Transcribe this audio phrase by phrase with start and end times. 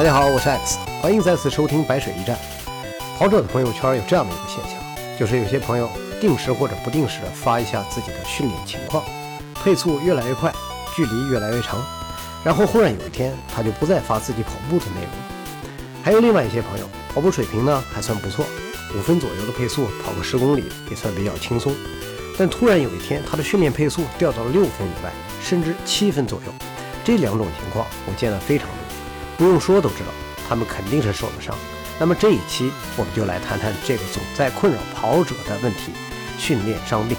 [0.00, 2.34] 大家好，我是 X，欢迎再次收听白水一战。
[3.18, 4.80] 跑者的朋友圈有这样的一个现象，
[5.18, 9.04] 就是有些朋友定时或者不定时的发一下自己的训练情况，
[9.56, 10.50] 配速越来越快，
[10.96, 11.84] 距离越来越长，
[12.42, 15.10] 然后忽然有一天他就不再发自己跑步的内容。
[16.02, 18.46] 还有另外一些朋友，跑步水平呢还算不错，
[18.96, 21.74] 五分左右的配速跑个十公里也算比较轻松，
[22.38, 25.12] 但突然有一天他的训练配速掉到了六分以外，
[25.42, 26.52] 甚至七分左右。
[27.04, 28.79] 这两种情况我见得非常多，
[29.40, 30.10] 不用说都知道，
[30.46, 31.56] 他们肯定是受了伤。
[31.98, 35.92] 那么这一期我们就来谈谈这个总在困扰跑者的问题——
[36.36, 37.16] 训练伤病。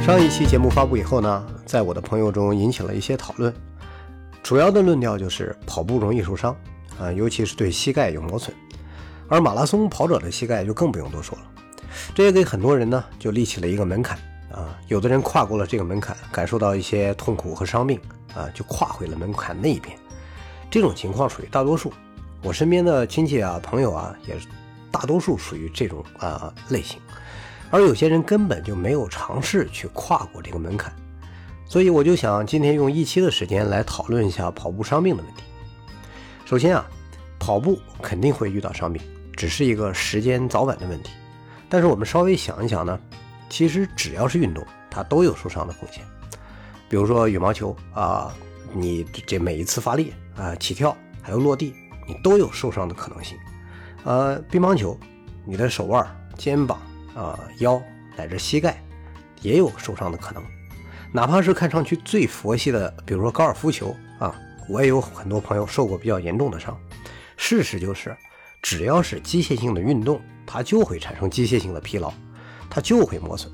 [0.00, 3.52] 上一期节目发布以后呢，在我的朋友中引起了一些讨论，
[4.44, 6.56] 主要的论调就是跑步容易受伤
[7.00, 8.54] 啊，尤其是对膝盖有磨损，
[9.26, 11.44] 而马拉松跑者的膝盖就更不用多说了。
[12.14, 14.16] 这也给很多人呢就立起了一个门槛
[14.52, 18.00] 啊，有的人跨过了这个门槛，感受到一些痛苦和伤病
[18.34, 19.96] 啊，就跨回了门槛那一边。
[20.70, 21.92] 这种情况属于大多数，
[22.42, 24.36] 我身边的亲戚啊、朋友啊，也
[24.90, 27.00] 大多数属于这种啊类型，
[27.70, 30.92] 而有些人根本就没有尝试去跨过这个门槛，
[31.66, 35.42] 所以我就想今天用一期的时间来讨论一下跑步伤病的问题。
[36.44, 36.84] 首先啊，
[37.38, 39.02] 跑步肯定会遇到伤病，
[39.34, 41.10] 只是一个时间早晚的问题。
[41.68, 43.00] 但是我们稍微想一想呢，
[43.52, 46.02] 其实只要是运动，它都有受伤的风险。
[46.88, 48.34] 比如说羽毛球啊。
[48.74, 51.74] 你这每一次发力啊、起跳还有落地，
[52.08, 53.36] 你都有受伤的可能性。
[54.04, 54.98] 呃，乒乓球，
[55.44, 56.06] 你的手腕、
[56.38, 56.80] 肩膀
[57.14, 57.78] 啊、腰
[58.16, 58.82] 乃至膝盖
[59.42, 60.42] 也有受伤的可能。
[61.12, 64.34] 哪怕是看上去最佛系的，比如说高尔夫球啊，
[64.70, 66.74] 我也有很多朋友受过比较严重的伤。
[67.36, 68.16] 事实就是，
[68.62, 72.10] 只要是机械性的运动，它就会产生机械性的疲劳，
[72.74, 73.52] 它就会磨损。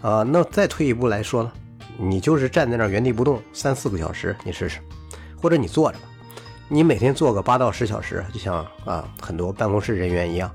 [0.00, 1.50] 啊，那再退一步来说呢？
[1.98, 4.78] 你就是站在那儿原地不动三四个小时，你试试，
[5.42, 6.04] 或者你坐着吧，
[6.68, 10.48] 你每天坐个八到十小时，就像啊很多办公室人员一样。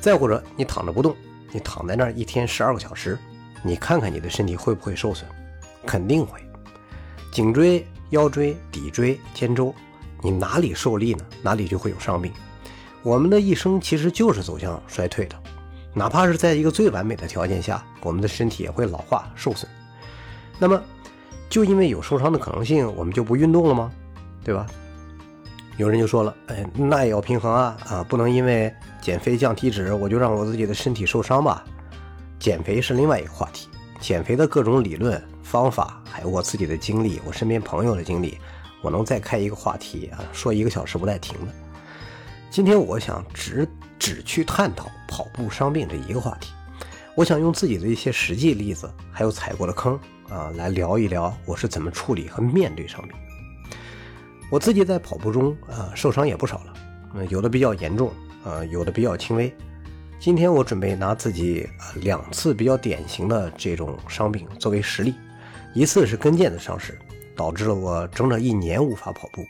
[0.00, 1.14] 再或者你躺着不动，
[1.52, 3.18] 你躺在那儿一天十二个小时，
[3.62, 5.28] 你看看你的身体会不会受损？
[5.86, 6.40] 肯定会。
[7.30, 9.72] 颈椎、腰椎、骶椎、肩周，
[10.22, 11.24] 你哪里受力呢？
[11.42, 12.32] 哪里就会有伤病。
[13.02, 15.36] 我们的一生其实就是走向衰退的，
[15.94, 19.70] 哪怕是在一个最完美的条件下，我们的身体也会老化受损。
[20.58, 20.80] 那么，
[21.50, 23.92] 就因为有受伤的可能性，我们就不运动了吗？
[24.42, 24.66] 对吧？
[25.78, 31.64] 有人就说了，哎，那也要平衡啊啊，不能因为减肥降体脂，我就让我自己的身体受伤吧？
[32.38, 33.68] 减肥是另外一个话题，
[34.00, 38.38] 减肥的各种理论方法，还有我自己的经历，我身边朋友的经历，
[38.82, 41.52] 我能再开一个话题啊，说一个小时不带停的。
[42.52, 43.66] 今天我想只
[43.98, 46.52] 只去探讨跑步伤病这一个话题，
[47.16, 49.98] 我想用自己的一些实际例子，还有踩过的坑。
[50.28, 53.12] 啊，来聊一聊我是怎么处理和面对伤病。
[54.50, 56.74] 我自己在跑步中啊受伤也不少了，
[57.14, 58.12] 嗯，有的比较严重，
[58.44, 59.50] 啊，有的比较轻微。
[60.20, 61.66] 今天我准备拿自己
[62.02, 65.14] 两次比较典型的这种伤病作为实例，
[65.72, 66.98] 一次是跟腱的伤势，
[67.34, 69.40] 导致了我整整一年无法跑步；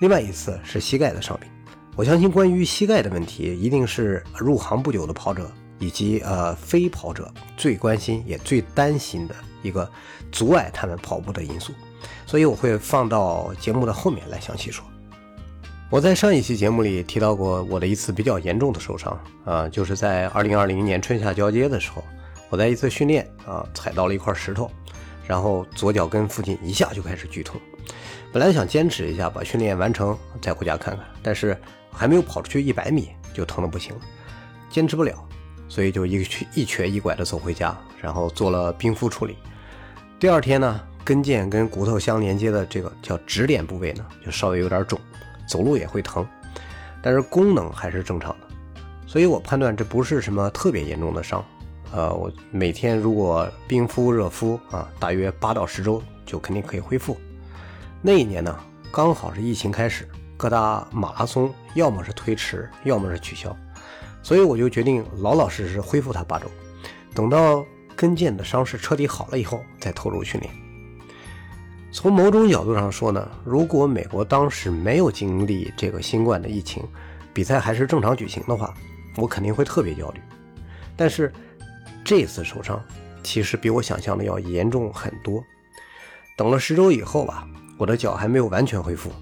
[0.00, 1.48] 另外一次是膝盖的伤病。
[1.96, 5.50] 我相信关于膝盖的问题，一定是入行不久的跑者。
[5.80, 9.86] 以及呃非跑者最关心也最担心的一个
[10.30, 11.72] 阻碍他们跑步的因素，
[12.24, 14.84] 所以我会放到节目的后面来详细说。
[15.90, 22.02] 我在上一期节目里提到过我的一次比较严重的受伤啊，就是在二零二零年春夏交接的时候，
[22.48, 24.70] 我在一次训练啊踩到了一块石头，
[25.26, 27.60] 然后左脚跟附近一下就开始剧痛。
[28.32, 31.56] 本来想坚持一下把训练完成再回家看看，但是
[31.94, 34.00] 还没有跑出去一百米就疼得不行了，
[34.68, 35.14] 坚持不了。
[35.66, 39.36] 所以就一瘸一瘸一拐的走回家，然后做了冰敷处理。
[40.20, 45.00] 第二天呢，跟腱跟骨头相连接的这个叫指点部位呢，就稍微有点肿，
[45.48, 46.24] 走路也会疼，
[47.02, 48.46] 但是功能还是正常的。
[49.06, 51.42] 所以我判断这不是什么特别严重的伤。
[51.92, 57.16] 呃，我每天如果冰敷热敷啊，大约八到十周就肯定可以恢复。
[58.02, 58.56] 那一年呢，
[58.92, 63.56] 刚好是疫情开始，各大马拉松要么是推迟，要么是取消。
[64.22, 66.46] 所以我就决定老老实实恢复它八周，
[67.14, 70.52] 等到跟腱的伤势彻底好了以后再投入训练。
[71.92, 76.82] 从某种角度上说呢，如果美国当时没有经历这个新冠的疫情，
[77.32, 78.72] 比赛还是正常举行的话，
[79.16, 80.20] 我肯定会特别焦虑。
[80.96, 81.32] 但是
[82.04, 82.82] 这次受伤
[83.22, 85.44] 其实比我想象的要严重很多。
[86.36, 87.46] 等了十周以后吧，
[87.78, 89.12] 我的脚还没有完全恢复。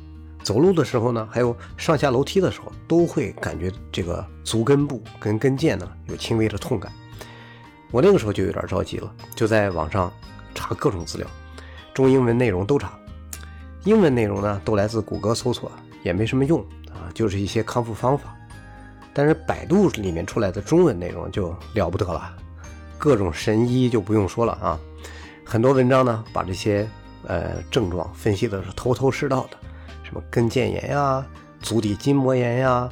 [0.43, 6.93] 走路的时候呢，还有上下楼梯的时候，都会感觉这个足跟部跟跟腱呢有轻微的痛感。
[7.91, 10.13] 我那个时候就有点着急了，就在网上
[10.55, 11.27] 查各种资料，
[11.93, 12.93] 中英文内容都查。
[13.85, 15.71] 英文内容呢都来自谷歌搜索，
[16.03, 18.35] 也没什么用啊，就是一些康复方法。
[19.13, 22.33] 但是百度里面出来的中文内容就了不得了，
[22.97, 24.81] 各种神医就不用说了啊，
[25.45, 26.89] 很多文章呢把这些
[27.27, 29.57] 呃症状分析的是头头是道的，
[30.13, 31.27] 什么跟腱炎呀、
[31.63, 32.91] 足底筋膜炎呀、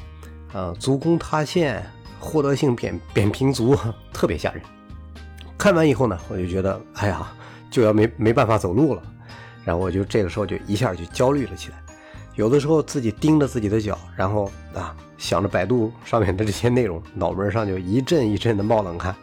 [0.55, 1.85] 啊足弓塌陷、
[2.19, 3.77] 获得性扁扁平足，
[4.11, 4.63] 特别吓人。
[5.59, 7.31] 看完以后呢，我就觉得哎呀，
[7.71, 9.03] 就要没没办法走路了，
[9.67, 11.77] 然后我就这个时候就一下就焦虑了起来。
[12.37, 19.15] 有的时候自己盯着自己的脚，然后啊想着百度上面的这些内容，脑门上就一阵一阵的冒冷汗。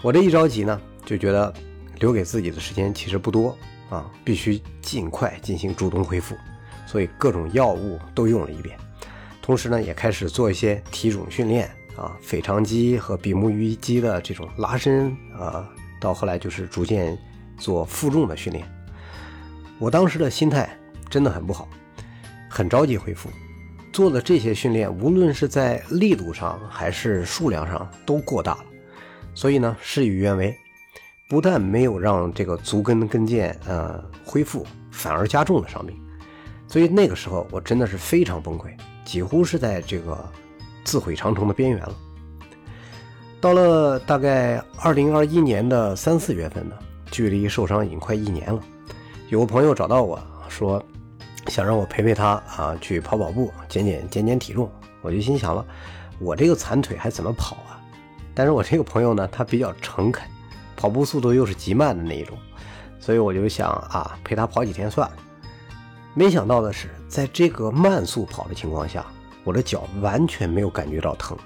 [0.00, 1.52] 我这一着急呢，就觉得
[2.00, 3.54] 留给自己的时间其实不多
[3.90, 6.34] 啊，必须尽快进行主动恢复，
[6.94, 8.78] 所以各种药物都用了一遍，
[9.42, 15.68] 同时呢也开始做一些体重训练啊，腓肠肌和比目鱼肌的这种拉伸啊，
[16.00, 17.18] 到后来就是逐渐
[17.58, 18.64] 做负重的训练。
[19.80, 20.70] 我当时的心态
[21.10, 21.68] 真的很不好。
[22.48, 23.28] 很着急恢复，
[23.92, 28.64] 做的这些训练，无论是在力度上还是数量上都过大了，
[29.34, 30.56] 所以呢，事与愿违，
[31.28, 36.03] 不但没有让这个足跟跟腱呃恢复，反而加重了伤病。
[36.68, 38.74] 所以那个时候我真的是非常崩溃，
[39.04, 40.18] 几乎是在这个
[40.84, 41.94] 自毁长城的边缘了。
[43.40, 46.74] 到了大概二零二一年的三四月份呢，
[47.10, 48.60] 距离受伤已经快一年了，
[49.28, 50.84] 有个朋友找到我说。
[51.48, 54.66] 想让我陪陪他啊，去跑跑步，减减减减体重。
[55.02, 55.62] 我就心想了，
[56.18, 57.76] 我这个残腿还怎么跑啊？
[58.34, 60.26] 但是我这个朋友呢，他比较诚恳，
[60.74, 62.38] 跑步速度又是极慢的那一种，
[62.98, 65.16] 所以我就想啊，陪他跑几天算了。
[66.14, 69.04] 没想到的是，在这个慢速跑的情况下，
[69.42, 71.36] 我的脚完全没有感觉到疼。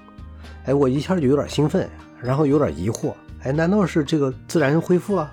[0.66, 1.88] 哎，我一下就有点兴奋，
[2.20, 5.32] 然后有点疑惑，哎，难道是这个自然恢复了？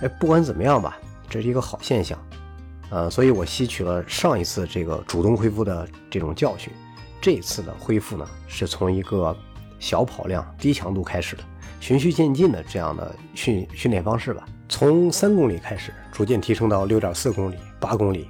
[0.00, 0.98] 哎，不管怎么样吧，
[1.28, 2.18] 这是一个好现象。
[2.90, 6.70] 呃，所以我吸取了上一次这个主动恢复的这种教训，
[7.22, 9.34] 这次的恢复呢，是从一个
[9.78, 11.42] 小跑量、低强度开始的，
[11.80, 14.44] 循序渐进的这样的训训练方式吧。
[14.68, 18.28] 从三公里开始，逐渐提升到六点四公里、八公里，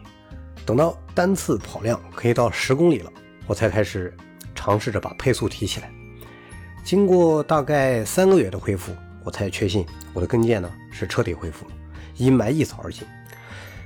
[0.64, 3.12] 等到单次跑量可以到十公里了，
[3.46, 4.14] 我才开始
[4.54, 5.90] 尝试着把配速提起来。
[6.84, 9.84] 经过大概三个月的恢复，我才确信
[10.14, 11.72] 我的跟腱呢是彻底恢复了，
[12.16, 13.06] 阴霾一扫而尽。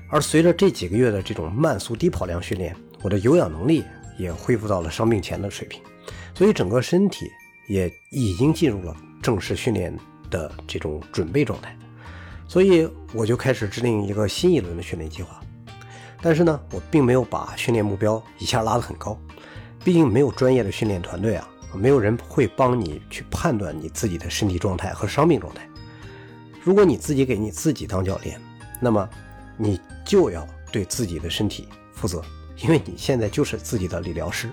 [0.09, 3.83] 而随着这几个月的这种慢速低跑量训练，我的有氧能力
[4.19, 5.81] 也恢复到了伤病前的水平，
[6.35, 7.31] 所以整个身体
[7.67, 9.97] 也已经进入了正式训练
[10.31, 11.77] 的这种准备状态，
[12.47, 15.42] 所以我就开始制定一个新一轮的训练计划。
[16.23, 19.19] 但是呢，我并没有把训练目标一下拉得很高，
[19.85, 25.69] 毕竟没有专业的训练团队啊，没有人会帮你去判断你自己的身体状态和伤病状态。
[26.63, 28.41] 如果你自己给你自己当教练，
[28.81, 29.07] 那么
[29.57, 29.79] 你。
[30.05, 32.21] 就要对自己的身体负责，
[32.59, 34.51] 因为你现在就是自己的理疗师。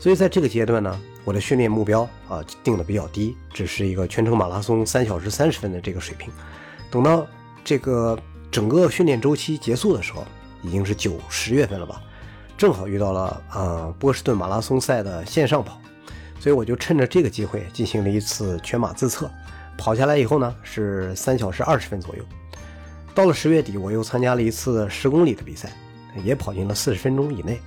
[0.00, 6.28] 所以在这个阶段呢，我的训练目标啊定的比较低，只是一个全程马拉松三小时三十分的这个水平。
[6.90, 7.24] 等到
[7.64, 8.18] 这个
[8.50, 10.26] 整个训练周期结束的时候，
[10.62, 12.02] 已经是九十月份了吧，
[12.56, 15.80] 正好遇到了呃波士顿马拉松赛的线上跑，
[16.40, 19.30] 所以我就趁着这个机会进行了一次全马自测，
[19.76, 22.24] 跑下来以后呢是三小时二十分左右。
[23.14, 25.70] 到了十月底，我又参加了一次十公里的比赛，
[26.22, 27.60] 也跑进了四十分钟以内。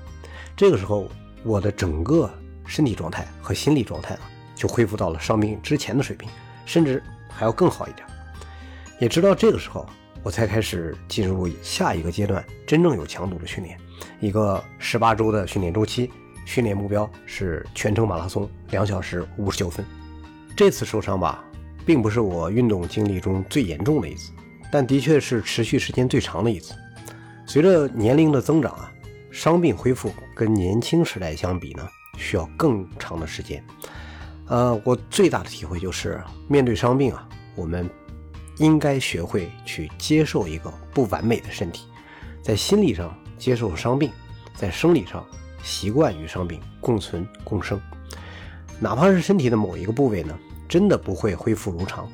[0.55, 1.09] 这个时候，
[1.43, 2.29] 我的整个
[2.65, 4.21] 身体状态和心理状态呢，
[4.55, 6.29] 就恢复到了伤病之前的水平，
[6.65, 8.07] 甚至还要更好一点。
[8.99, 9.85] 也直到这个时候，
[10.23, 13.77] 我才开始进入下一个阶段，真正有强度的训练，
[14.19, 16.11] 一个十八周的训练周期，
[16.45, 19.85] 训练目标是全程马拉松两小时五十九分。
[20.55, 21.43] 这次受伤吧，
[21.85, 24.31] 并不是我运动经历中最严重的一次。
[24.71, 26.73] 但的确是持续时间最长的一次。
[27.45, 28.91] 随着年龄的增长啊，
[29.31, 31.85] 伤病恢复跟年轻时代相比呢，
[32.17, 33.61] 需要更长的时间。
[34.47, 37.89] 呃，我最大的体会就是，面对伤病啊，我们
[38.61, 41.87] 应该学会去接受一个不完美的身体，
[42.43, 44.11] 在心理上接受伤病，
[44.53, 45.25] 在生理上
[45.63, 47.81] 习惯与伤病共存共生。
[48.79, 50.37] 哪怕是身体的某一个部位呢，
[50.69, 52.07] 真的不会恢复如常，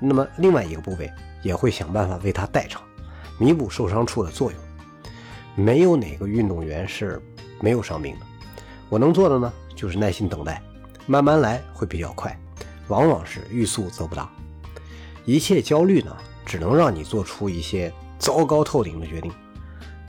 [0.00, 1.08] 那么另外一个部位。
[1.42, 2.80] 也会想办法为他代偿，
[3.36, 4.60] 弥补受伤处的作用。
[5.56, 7.20] 没有哪个运动员是
[7.60, 8.26] 没有伤病的。
[8.88, 10.62] 我能做的呢，就是耐心等待，
[11.04, 12.38] 慢慢来会比较快。
[12.86, 14.30] 往往是欲速则不达。
[15.24, 19.30] 一切焦虑呢，只能让你做出一些糟糕透顶的决定。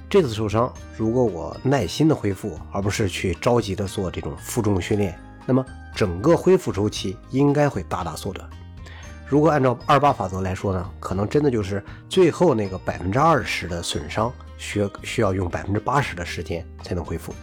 [0.10, 5.66] 这次受伤，如果我耐心的恢复，而不是去着急的做这种负重训练，那么
[5.96, 8.48] 整个恢复周期应该会大大缩短。
[9.26, 17.34] 如果按照二八法则来说呢，可能真的就是最后那个百分之二十的损伤需要需要用百分之八十的时间才能恢复，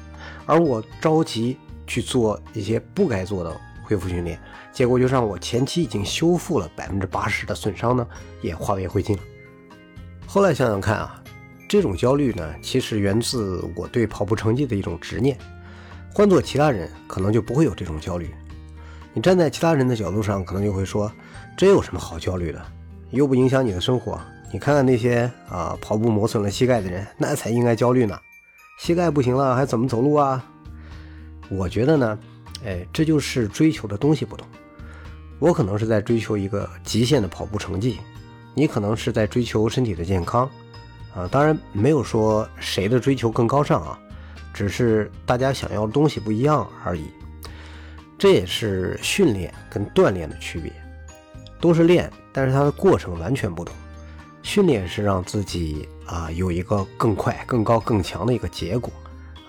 [0.46, 1.56] 而我着急
[1.88, 3.60] 去做一些不该做的
[3.90, 4.40] 恢复训练，
[4.73, 8.06] 结果就让我前期已经修复了百分之八十的损伤呢，
[8.40, 9.23] 也化为灰烬了。
[10.28, 11.20] 后来想想看啊，
[11.68, 15.37] 这种焦虑呢，其实源自我对跑步成绩的一种执念。
[16.14, 18.32] 换做其他人，可能就不会有这种焦虑。
[19.12, 21.11] 你站在其他人的角度上，可能就会说
[21.59, 22.64] ：“这有什么好焦虑的？
[23.11, 24.20] 又不影响你的生活。
[24.52, 28.16] 你看看那些啊，跑步磨损了膝盖的人，那才应该焦虑呢。
[28.78, 30.44] 膝盖不行了，还怎么走路啊？”
[31.50, 32.16] 我觉得呢，
[32.64, 34.46] 哎，这就是追求的东西不同。
[35.38, 37.98] 我可能是在追求一个极限的跑步成绩，
[38.54, 40.48] 你可能是在追求身体的健康。
[41.14, 43.98] 啊，当然没有说谁的追求更高尚啊。
[44.52, 47.04] 只是大家想要的东西不一样而已，
[48.18, 50.72] 这也是训练跟锻炼的区别，
[51.60, 53.74] 都是练，但是它的过程完全不同。
[54.42, 58.92] 训练是让自己啊有一个更快、更高、更强的一个结果，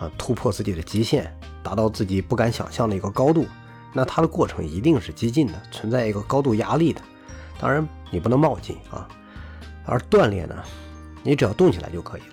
[0.01, 1.31] 啊突破自己的极限，
[1.63, 3.45] 达到自己不敢想象的一个高度。
[3.93, 7.01] 那它的过程一定是激进的，存在一个高度压力的。
[7.59, 9.07] 当然你不能冒进啊。
[9.85, 10.55] 而锻炼呢，
[11.23, 12.27] 你只要动起来就可以了。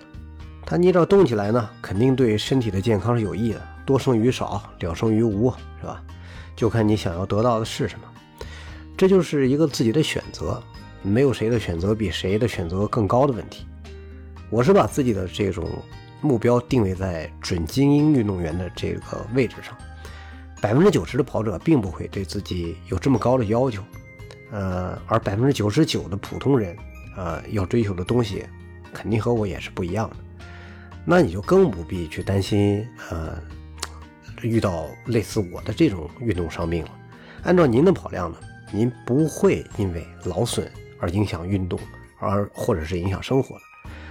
[0.65, 3.61] 它你只要动起来呢，肯定对身体的健康是有益的。
[3.85, 6.01] 多胜于少，了胜于无，是吧？
[6.55, 8.05] 就看你想要得到的是什么。
[8.95, 10.61] 这就是一个自己的选择，
[11.01, 13.65] 没有谁的选择比谁的选择更高的问题。
[14.51, 15.67] 我是把自己的这种
[16.21, 19.75] 目标定位在准精英运动员的这个位置上。
[20.61, 23.81] 百分之九十的跑者并不会对自己有这么高的要求，
[24.51, 26.75] 呃，而百分之九十九的普通人，
[27.15, 28.45] 呃，要追求的东西
[28.93, 30.15] 肯定和我也是不一样的。
[31.05, 33.41] 那你就更不必去担心，呃，
[34.41, 36.91] 遇到类似我的这种运动伤病了。
[37.43, 38.37] 按照您的跑量呢，
[38.73, 41.79] 您不会因为劳损而影响运动，
[42.19, 43.61] 而或者是影响生活的。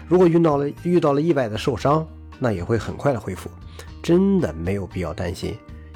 [0.09, 2.07] 如果遇到了遇到了意外的受伤，
[2.38, 3.50] 那也会很快的恢复，
[4.03, 5.55] 真的没有必要担心，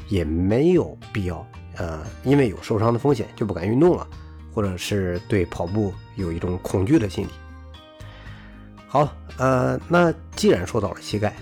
[0.09, 4.07] 也没有必要，呃，因为有受伤的风险就不敢运动了，
[4.53, 7.31] 或者是对跑步有一种恐惧的心理。
[8.87, 11.35] 好，呃，那既然说到了膝盖，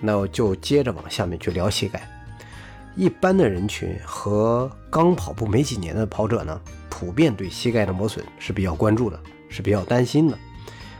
[0.00, 2.02] 那我就接着往下面去聊膝盖。
[2.96, 6.60] 一般的人群和刚跑步没几年的跑者呢，
[6.90, 10.36] 普遍对膝盖的磨损是比较关注的，是比较担心的。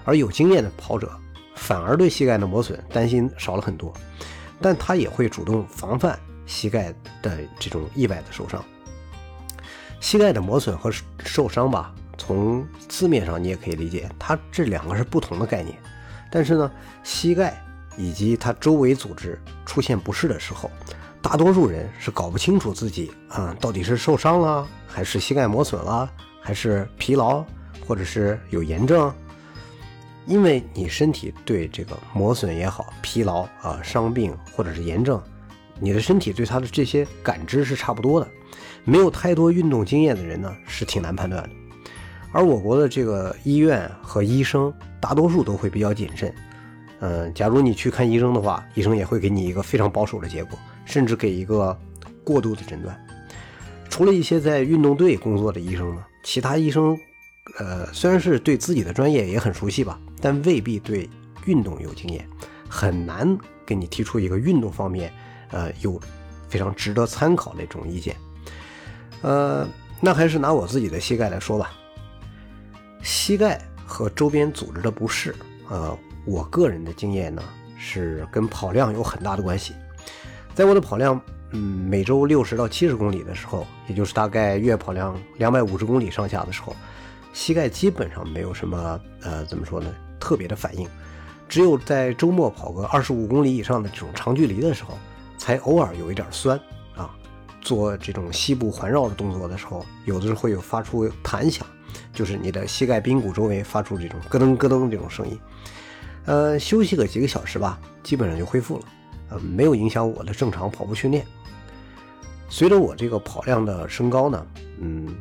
[0.09, 1.13] 而有经验的跑者
[1.55, 3.93] 反而对膝盖的磨损担心少了很多，
[4.59, 8.65] 但他也会主动防范膝盖的这种意外的受伤。
[10.01, 10.91] 膝盖的磨损和
[11.23, 11.95] 受伤吧。
[12.17, 15.77] 从字面上你也可以理解，它这两个是不同的概念。
[16.33, 16.71] 但是呢，
[17.05, 17.63] 膝盖
[17.99, 20.71] 以及它周围组织出现不适的时候，
[21.21, 26.11] 大多数人是搞不清楚自己啊到底是受伤了，还是膝盖磨损了，
[26.41, 27.45] 还是疲劳，
[27.87, 29.13] 或者是有炎症。
[30.29, 35.21] 因为你身体对这个磨损也好、疲劳啊、伤病或者是炎症，
[35.81, 38.29] 你的身体对它的这些感知是差不多的。
[38.85, 41.51] 没有太多运动经验的人呢，是挺难判断的。
[42.31, 46.33] 而我国的这个医院和医生，大多数都会比较谨慎。
[47.01, 51.77] 嗯，假如你去看医生的话，医生也会给你一个非常保守的结果，甚至给一个
[52.23, 52.99] 过度的诊断。
[53.89, 56.99] 除了一些在运动队工作的医生呢，其他医生，
[57.59, 61.09] 呃，虽然是对自己的专业也很熟悉吧，但未必对
[61.47, 62.29] 运动有经验，
[62.69, 65.13] 很难给你提出一个运动方面，
[65.51, 66.01] 呃，有
[66.49, 68.17] 非常值得参考的一种意见。
[69.23, 69.67] 呃，
[70.01, 71.73] 那还是拿我自己的膝盖来说吧。
[73.03, 75.35] 膝盖和周边组织的不适，
[75.69, 77.43] 呃，我个人的经验呢
[77.79, 79.73] 是跟跑量有很大的关系。
[80.55, 81.21] 在我的跑量，
[81.53, 86.75] 嗯，每周六十到七十公里的时候，也就是大概月跑量两百五十公里上下的时候，
[87.33, 90.89] 膝盖基本上没有什么，呃，怎么说呢，特别的反应。
[91.49, 94.99] 只有在周末跑个二十五公里以上的这种长距离的时候，
[95.37, 96.59] 才偶尔有一点酸
[96.97, 97.11] 啊。
[97.61, 101.67] 做这种膝部环绕的动作的时候，有的时候会有发出弹响。
[102.13, 105.39] 就是你的膝盖髌骨周围发出这种咯噔咯噔这种声音，
[106.27, 108.85] 呃，休息个几个小时吧，基本上就恢复了，
[109.31, 111.25] 呃，没有影响我的正常跑步训练。
[112.49, 114.47] 随着我这个跑量的升高呢，
[114.81, 115.15] 嗯，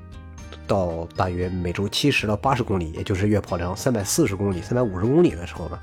[0.67, 5.79] 到大约每周七十到八十公里，也就是月跑量三百四十公里、三百五十公里的时候呢，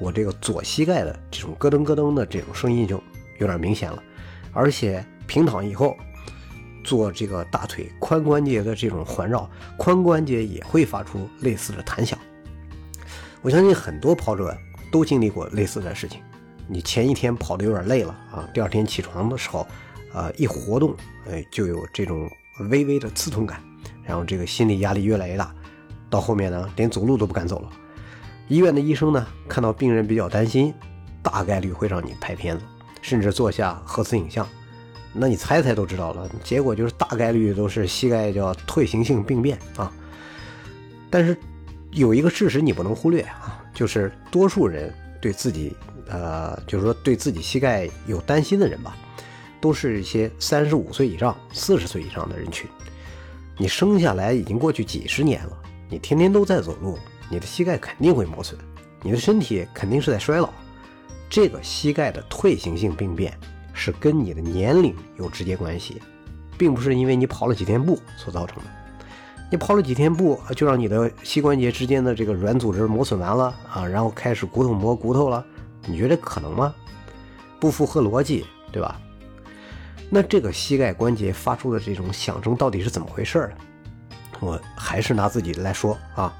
[0.00, 3.02] 我这个左膝盖的这种咯噔咯噔的这种声音就
[3.38, 4.02] 有点明显了，
[4.52, 5.96] 而且平躺以后。
[6.84, 12.18] 做这个大腿髋关节的这种环绕，髋关节也会发出类似的弹响。
[13.42, 14.56] 我相信很多跑者
[14.90, 16.22] 都经历过类似的事情。
[16.66, 19.66] 你前一天跑的有点累了啊，第二天起床的时候，
[20.14, 20.96] 啊一活动，
[21.28, 22.26] 哎就有这种
[22.70, 23.62] 微微的刺痛感，
[24.08, 25.54] 然后这个心理压力越来越大，
[26.08, 27.68] 到后面呢连走路都不敢走了。
[28.48, 30.72] 医院的医生呢，看到病人比较担心，
[31.22, 32.64] 大概率会让你拍片子，
[33.02, 34.48] 甚至做下核磁影像。
[35.12, 39.92] 那你猜猜都知道了，结果就是大概率都是膝盖叫退行性病变啊。
[41.10, 41.36] 但是
[41.90, 45.76] 有一个事实你不能忽略啊，就是多数人对自己，
[46.08, 48.96] 呃，就是说对自己膝盖有担心的人吧，
[49.60, 52.66] 都是一些三十五岁以上、四十岁以上的人群。
[53.58, 55.52] 你生下来已经过去几十年了，
[55.90, 56.98] 你天天都在走路，
[57.28, 58.58] 你的膝盖肯定会磨损，
[59.02, 60.48] 你的身体肯定是在衰老。
[61.28, 63.38] 这个膝盖的退行性病变。
[63.80, 66.02] 是跟你的年龄有直接关系，
[66.58, 68.70] 并不是因为你跑了几天步所造成的。
[69.52, 75.46] 你跑了几天步，就让你的膝关节之间的这个软组织磨损完了啊，然后开始骨头磨骨头了？
[75.86, 76.74] 你觉得可能吗？
[77.60, 79.00] 不符合逻辑，对吧？
[80.10, 83.56] 那这个膝盖关节发出的这种响声到底是怎么回事呢？
[84.40, 86.32] 我还是拿自己来说啊，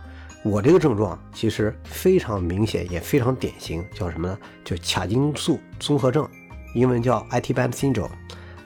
[0.44, 4.38] 我这个症状其实非常明显，也非常典型，叫什么呢？
[4.64, 6.28] 就髂胫束综合症。
[6.74, 8.10] 英文叫 IT band syndrome，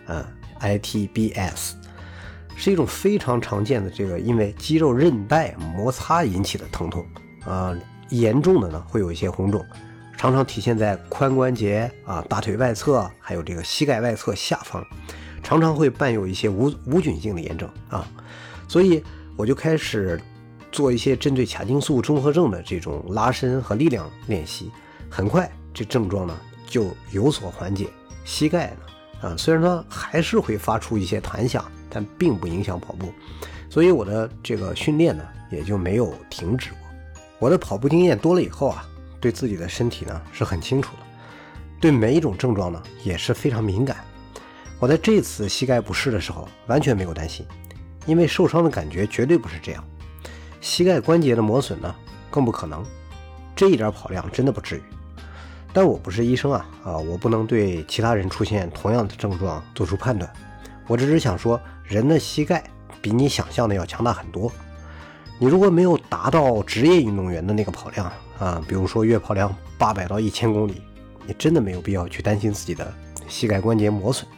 [0.06, 0.25] 嗯
[0.61, 1.73] ，ITBS，
[2.56, 7.06] 是一种非常常见的这个因为肌肉韧带摩擦引起的疼痛，
[7.47, 7.75] 啊，
[8.11, 9.64] 严重的呢会有一些红肿，
[10.22, 14.80] 常常体现在髋关节啊、大腿外侧，还有这个膝盖外侧下方，
[15.42, 18.06] 常常会伴有一些无无菌性的炎症啊，
[18.68, 19.02] 所以
[19.36, 20.22] 我就开始
[20.70, 24.70] 做一些针对髂胫束综合症的这种拉伸和力量练习，
[25.10, 26.38] 很快这症状呢。
[26.66, 27.88] 就有所缓解。
[28.24, 28.68] 膝盖
[29.20, 33.12] 呢，啊，虽然说还是会发出一些弹响，但并不影响跑步，
[33.68, 36.78] 所以我的这个训练呢也就没有停止过。
[37.40, 38.88] 我的跑步经验多了以后啊，
[39.22, 41.02] 对自己的身体呢是很清楚的，
[41.80, 43.98] 对每一种症状呢也是非常敏感。
[44.80, 47.46] 我在这次膝盖不适的时候完全没有担心，
[48.04, 49.84] 因为受伤的感觉绝对不是这样，
[50.60, 51.94] 膝盖关节的磨损呢
[52.30, 52.85] 更不可能，
[53.54, 54.82] 这一点跑量真的不至于。
[55.72, 60.30] 但我不是医生啊，啊，我不能对其他人出现同样的症状做出判断。
[60.88, 62.62] 我只是想说，人的膝盖
[63.00, 64.52] 比你想象的要强大很多。
[65.38, 70.83] 你如果没有达到职业运动员的那个跑量啊，比如说月跑量八百到一千公里，
[71.28, 72.92] 你真的没有必要去担心自己的
[73.28, 74.28] 膝盖关节磨损。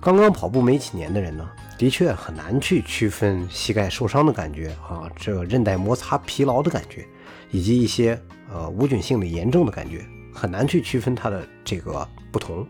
[0.00, 7.04] 刚刚跑步没几年的人呢，的确很难去区分膝盖受伤的感觉啊，这韧带摩擦疲劳的感觉，
[7.50, 8.16] 以及一些
[8.48, 10.06] 呃无菌性的炎症的感觉。
[10.32, 12.64] 很难去区分它的这个不同，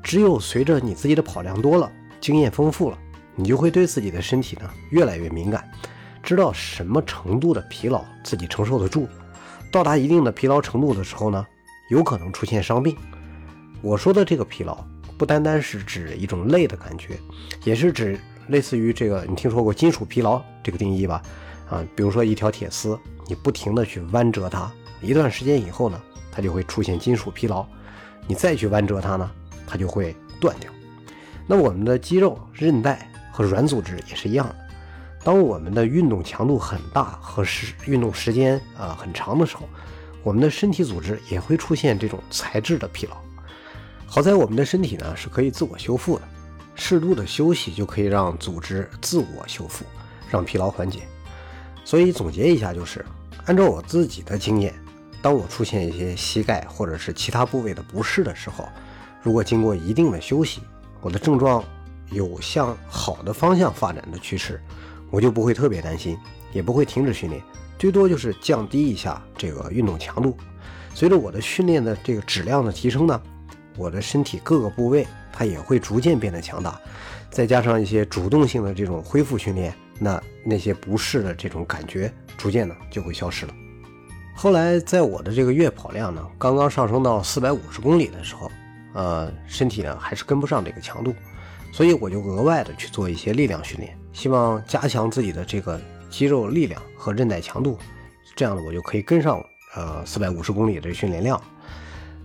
[0.00, 2.98] 只有随着你自己的跑量多了，经验丰富了，
[3.34, 5.68] 你就会对自己的身体呢越来越敏感，
[6.22, 9.08] 知道什么程度的疲劳自己承受得住，
[9.70, 11.46] 到达一定的疲劳程度的时候呢，
[11.90, 12.96] 有可能出现伤病。
[13.82, 14.76] 我说的这个疲劳，
[15.18, 17.18] 不单单是指一种累的感觉，
[17.64, 21.22] 也是指类似于这个你听说过金属疲劳这个定义吧？
[21.68, 26.00] 啊，比如说一条铁丝，你不停的去弯折它，一段时间以后呢？
[26.32, 27.64] 它就会出现金属疲劳，
[28.26, 29.30] 你再去弯折它呢，
[29.66, 30.70] 它就会断掉。
[31.46, 34.56] 那我们的肌肉、韧带和软组织也是一样的。
[35.26, 39.68] 当我们的运动强度很大和时运动时间啊很长的时候，
[40.22, 43.16] 我们的身体组织也会出现这种材质的疲劳。
[44.06, 46.22] 好在我们的身体呢是可以自我修复的，
[46.76, 49.84] 适度的休息就可以让组织自我修复，
[50.30, 51.00] 让疲劳缓解。
[51.84, 53.04] 所以总结一下就是，
[53.46, 54.72] 按照我自己的经验。
[55.20, 58.68] 当我出现一些膝盖或者是其他部位的不适的时候，
[59.20, 60.60] 如果经过一定的休息，
[61.00, 61.64] 我的症状
[62.12, 64.62] 有向好的方向发展的趋势，
[65.10, 66.18] 我就不会特别担心，
[66.52, 67.42] 也不会停止训练，
[67.78, 70.36] 最多就是降低一下这个运动强度。
[70.94, 73.20] 随着我的训练的这个质量的提升呢，
[73.76, 76.80] 我的身体各个部位它也会逐渐变得强大，
[77.30, 83.54] 再加上一些主动性的这种恢复训练，那那些不适的这种感觉逐渐呢就会消失了。
[84.34, 88.50] 后来，在我的这个月跑量呢，刚刚上升到四百五十公里的时候，
[88.94, 91.14] 呃，身体呢还是跟不上这个强度，
[91.72, 97.78] 所以我就额外的去做一些力量训练，希望加强自己的这个肌肉力量和韧带强度，
[98.34, 101.38] 这样呢，我就可以跟上呃四百五十公里的训练量。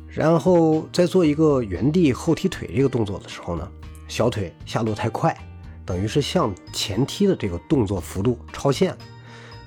[0.07, 3.69] 然后在做一个原地后踢腿这个动作的时候呢，
[4.07, 5.37] 小腿下落太快，
[5.85, 8.97] 等于是向前踢的这个动作幅度超限了，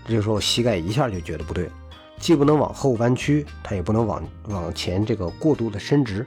[0.09, 1.69] 这个时候膝盖一下就觉得不对。
[2.19, 6.27] 既不能往后弯曲，它也不能往往前这个过度的伸直，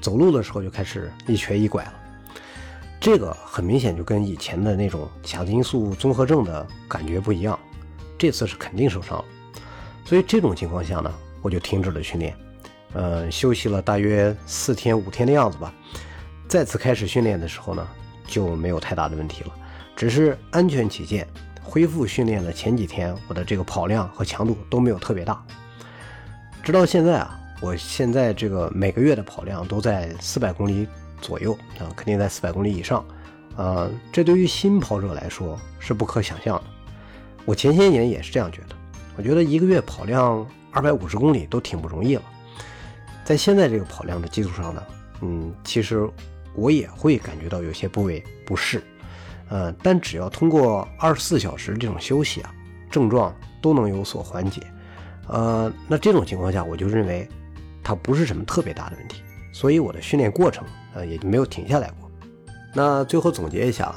[0.00, 1.94] 走路的时候就开始一瘸一拐了。
[3.00, 7.58] 这个很明显就跟以前的那种髂胫束综合症的感觉不一样，
[8.18, 9.24] 这次是肯定受伤了。
[10.04, 12.36] 所以这种情况下呢，我就停止了训练，
[12.94, 15.72] 呃，休息了大约四天五天的样子吧。
[16.48, 17.86] 再次开始训练的时候呢，
[18.26, 19.52] 就没有太大的问题了，
[19.94, 21.26] 只是安全起见。
[21.62, 25.44] 恢复训练的前几天，我的这个跑量和强度都没有特别大，
[26.62, 30.88] 直到现在啊，我现在这个每个月的跑量都在四百公里
[31.20, 33.04] 左右啊，肯定在四百公里以上。
[33.56, 36.64] 呃，这对于新跑者来说是不可想象的。
[37.44, 38.76] 我前些年也是这样觉得，
[39.16, 42.22] 我觉得一个月跑量二百五十公里都挺不容易了。
[43.24, 44.82] 在现在这个跑量的基础上呢，
[45.22, 46.08] 嗯，其实
[46.54, 48.82] 我也会感觉到有些部位不适，
[49.48, 52.54] 呃，但只要通过二十四小时这种休息啊，
[52.90, 54.62] 症状都能有所缓解。
[55.26, 57.28] 呃，那这种情况下，我就认为
[57.82, 59.20] 它不是什么特别大的问题，
[59.52, 60.64] 所以我的训练过程
[61.04, 62.10] 也就没有停下来过。
[62.74, 63.94] 那最后总结一下，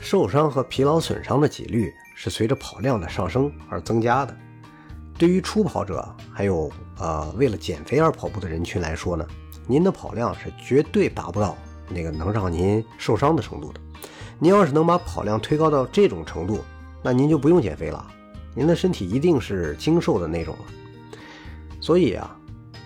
[0.00, 4.36] 受伤和疲劳损伤的几率是随着跑量的上升而增加的。
[5.18, 9.26] 对于初跑者，还有呃为了减肥而跑步的人群来说呢，
[9.66, 11.56] 您的跑量是绝对达不到
[11.88, 13.80] 那个能让您受伤的程度的。
[14.38, 16.62] 您要是能把跑量推高到这种程度，
[17.02, 18.06] 那您就不用减肥了，
[18.54, 20.64] 您的身体一定是精瘦的那种了。
[21.80, 22.36] 所以啊，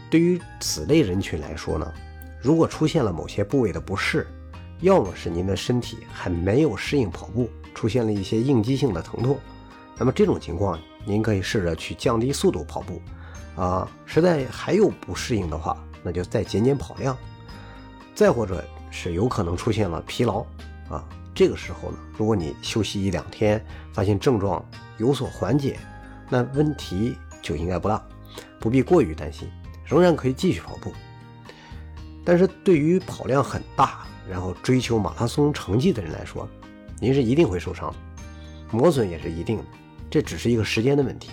[0.08, 1.92] 对于此类人群来说呢，
[2.40, 4.26] 如果出现了某些部位的不适，
[4.81, 9.38] 要么是您的身体还没有适应跑步，出现了一些应激性的疼痛，
[9.98, 13.03] 那么这种情况您可以试着去降低速度跑步，
[13.57, 17.14] 啊，实在还有不适应的话，那就再减减跑量，
[18.14, 20.40] 再或者是有可能出现了疲劳，
[20.88, 24.64] 啊，这个时候呢，如果你休息一两天，发现症状
[24.96, 25.79] 有所缓解，
[26.31, 28.03] 那问题就应该不大，
[28.59, 29.46] 不必过于担心，
[29.85, 30.90] 仍然可以继续跑步。
[32.24, 34.00] 但是对于跑量很大。
[34.28, 36.48] 然后追求马拉松成绩的人来说，
[37.00, 37.92] 您是一定会受伤，
[38.70, 39.64] 磨损也是一定的，
[40.09, 41.30] 这只是一个时间的问题。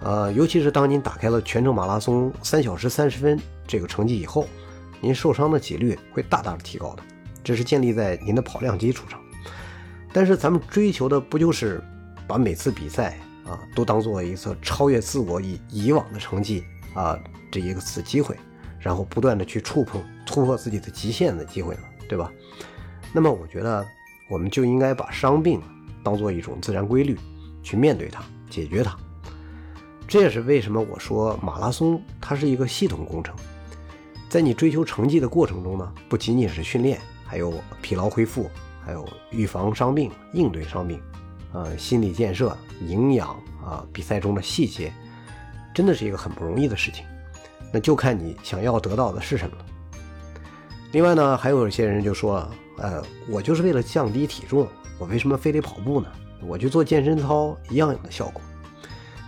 [0.00, 4.48] 呃，尤其是当您打开了全程马拉松三小时三十分这个成绩以后，
[5.00, 7.02] 您受伤的几率会大大的提高的，
[7.44, 9.20] 这是建立在您的跑量基础上。
[10.12, 11.80] 但是咱们追求的不就是
[12.26, 17.16] 把每次比赛啊都当做一次超越自我以以往的成绩啊
[17.52, 18.36] 这一个次机会，
[18.86, 21.80] 然后不断的去触碰突破自己的极限的机会了？
[22.08, 22.30] 对吧？
[23.12, 23.84] 那么我觉得，
[24.30, 25.60] 我们就应该把伤病
[26.04, 27.18] 当做一种自然规律，
[27.64, 28.96] 去面对它，解决它。
[30.06, 33.34] 这也是为什么我说马拉松它是一个系统工程。
[34.28, 38.48] 在你追求成绩的过程中呢，不仅仅是训练，还有疲劳恢复，
[38.84, 41.02] 还有预防伤病、应对伤病，
[41.52, 43.30] 呃，心理建设、营养
[43.64, 44.92] 啊，比赛中的细节，
[45.74, 47.04] 真的是一个很不容易的事情。
[47.72, 49.66] 那就看你想要得到的是什么了。
[50.92, 52.48] 另外呢，还有一些人就说，
[52.78, 54.66] 呃，我就是为了降低体重，
[54.98, 56.08] 我为什么非得跑步呢？
[56.42, 58.40] 我去做健身操一样有的效果，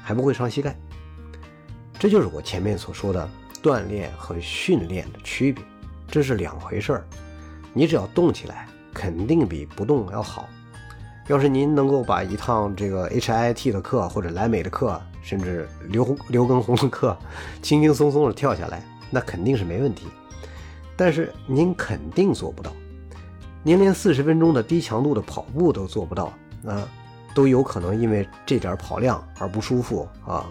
[0.02, 0.76] 还不会伤膝盖。
[1.98, 3.28] 这就是我前面所说的
[3.62, 5.64] 锻炼和训练的区别，
[6.06, 7.06] 这是两回事儿。
[7.72, 10.48] 你只要动起来，肯定比不动要好。
[11.26, 17.14] 要是您能够把一趟这个 HIT 的课或者莱美的课，甚至刘刘畊宏的课，
[17.60, 20.06] 轻轻松松的跳下来，那肯定是没问题。
[20.96, 22.72] 但是您肯定做不到，
[23.62, 26.82] 您连四十分钟的低强度的跑步都做不到，那
[27.34, 30.46] 都有可能因为这点跑量而不舒服啊，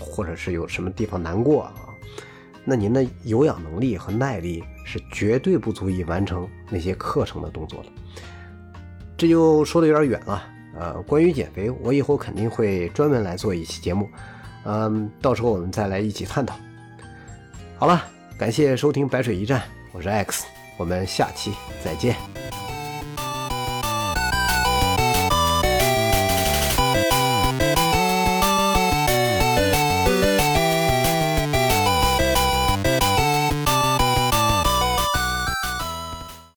[0.00, 1.74] 或者是有什么地方难过啊，
[2.64, 7.90] 那您的有氧能力和耐力是绝对不足以完成那些课程的动作的。
[9.14, 10.42] 这就说的有点远了，
[10.78, 14.08] 呃，关于减肥，我以后肯定会专门来做一期节目，
[14.64, 16.56] 嗯，到时候我们再来一起探讨。
[17.78, 18.02] 好了，
[18.38, 19.62] 感谢收听白水一战。
[19.92, 20.46] 我是 X，
[20.78, 21.52] 我们下期
[21.84, 22.61] 再见。